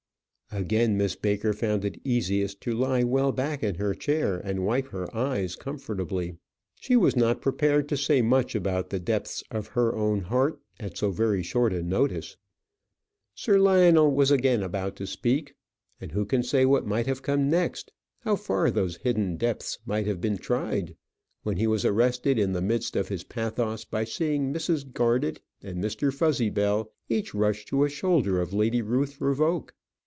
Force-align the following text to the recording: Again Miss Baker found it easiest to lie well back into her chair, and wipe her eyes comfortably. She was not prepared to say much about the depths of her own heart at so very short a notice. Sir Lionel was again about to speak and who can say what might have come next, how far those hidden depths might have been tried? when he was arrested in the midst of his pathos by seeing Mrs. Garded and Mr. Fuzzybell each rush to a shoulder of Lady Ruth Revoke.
Again 0.53 0.97
Miss 0.97 1.15
Baker 1.15 1.53
found 1.53 1.85
it 1.85 2.01
easiest 2.03 2.59
to 2.63 2.73
lie 2.73 3.05
well 3.05 3.31
back 3.31 3.63
into 3.63 3.79
her 3.79 3.93
chair, 3.93 4.35
and 4.37 4.65
wipe 4.65 4.87
her 4.87 5.07
eyes 5.15 5.55
comfortably. 5.55 6.35
She 6.75 6.97
was 6.97 7.15
not 7.15 7.39
prepared 7.41 7.87
to 7.87 7.95
say 7.95 8.21
much 8.21 8.53
about 8.53 8.89
the 8.89 8.99
depths 8.99 9.45
of 9.49 9.67
her 9.79 9.95
own 9.95 10.19
heart 10.23 10.59
at 10.77 10.97
so 10.97 11.09
very 11.09 11.41
short 11.41 11.71
a 11.71 11.81
notice. 11.81 12.35
Sir 13.33 13.57
Lionel 13.59 14.13
was 14.13 14.29
again 14.29 14.61
about 14.61 14.97
to 14.97 15.07
speak 15.07 15.55
and 16.01 16.11
who 16.11 16.25
can 16.25 16.43
say 16.43 16.65
what 16.65 16.85
might 16.85 17.07
have 17.07 17.21
come 17.21 17.49
next, 17.49 17.93
how 18.19 18.35
far 18.35 18.69
those 18.69 18.97
hidden 18.97 19.37
depths 19.37 19.79
might 19.85 20.05
have 20.05 20.19
been 20.19 20.37
tried? 20.37 20.97
when 21.43 21.55
he 21.55 21.65
was 21.65 21.85
arrested 21.85 22.37
in 22.37 22.51
the 22.51 22.61
midst 22.61 22.97
of 22.97 23.07
his 23.07 23.23
pathos 23.23 23.85
by 23.85 24.03
seeing 24.03 24.53
Mrs. 24.53 24.91
Garded 24.91 25.39
and 25.63 25.81
Mr. 25.81 26.13
Fuzzybell 26.13 26.89
each 27.07 27.33
rush 27.33 27.63
to 27.67 27.85
a 27.85 27.89
shoulder 27.89 28.41
of 28.41 28.51
Lady 28.53 28.81
Ruth 28.81 29.21
Revoke. 29.21 29.73